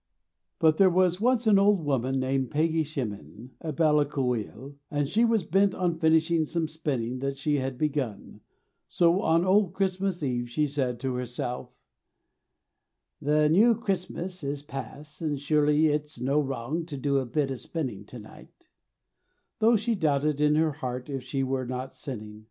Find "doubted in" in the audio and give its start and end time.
19.93-20.55